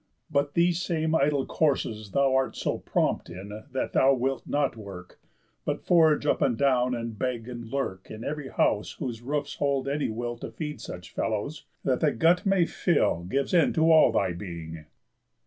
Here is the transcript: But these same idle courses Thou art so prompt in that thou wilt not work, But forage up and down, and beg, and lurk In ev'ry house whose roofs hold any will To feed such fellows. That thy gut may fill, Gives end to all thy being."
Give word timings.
But 0.31 0.55
these 0.55 0.81
same 0.81 1.13
idle 1.13 1.45
courses 1.45 2.09
Thou 2.09 2.33
art 2.33 2.55
so 2.55 2.79
prompt 2.79 3.29
in 3.29 3.61
that 3.71 3.93
thou 3.93 4.15
wilt 4.15 4.47
not 4.47 4.75
work, 4.75 5.19
But 5.63 5.83
forage 5.85 6.25
up 6.25 6.41
and 6.41 6.57
down, 6.57 6.95
and 6.95 7.19
beg, 7.19 7.47
and 7.47 7.65
lurk 7.69 8.09
In 8.09 8.23
ev'ry 8.23 8.49
house 8.49 8.93
whose 8.93 9.21
roofs 9.21 9.57
hold 9.57 9.87
any 9.87 10.09
will 10.09 10.37
To 10.39 10.49
feed 10.49 10.81
such 10.81 11.13
fellows. 11.13 11.65
That 11.83 11.99
thy 11.99 12.09
gut 12.09 12.47
may 12.47 12.65
fill, 12.65 13.25
Gives 13.29 13.53
end 13.53 13.75
to 13.75 13.91
all 13.91 14.11
thy 14.11 14.31
being." 14.33 14.85